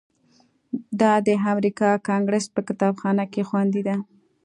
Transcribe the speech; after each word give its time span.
دا 1.01 1.13
د 1.25 1.27
امریکا 1.51 1.89
کانګریس 2.07 2.45
په 2.55 2.61
کتابخانه 2.67 3.23
کې 3.33 3.41
خوندي 3.49 3.81
ده. 3.87 3.95